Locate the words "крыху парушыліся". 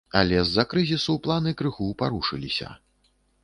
1.61-2.67